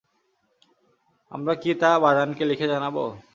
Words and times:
আমরা 1.31 1.53
কি 1.61 1.71
তা 1.81 1.91
বাযানকে 1.99 2.43
লিখে 2.45 2.67
জানাব? 2.67 2.95